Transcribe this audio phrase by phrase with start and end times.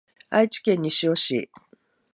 [0.31, 1.51] 愛知県西尾市